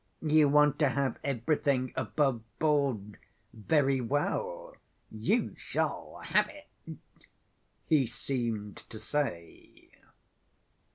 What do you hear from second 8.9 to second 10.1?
say.